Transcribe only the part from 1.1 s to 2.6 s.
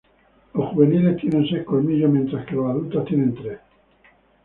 tienen seis colmillos, mientras que